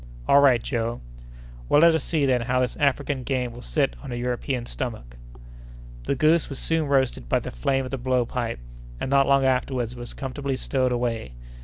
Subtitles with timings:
[0.27, 0.99] "All right, Joe!"
[1.69, 5.15] "Well, let us see then how this African game will sit on a European stomach!"
[6.05, 8.57] The goose was soon roasted by the flame of the blow pipe,
[8.99, 11.35] and not long afterward was comfortably stowed away.